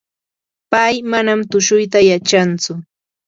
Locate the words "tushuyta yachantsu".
1.51-2.71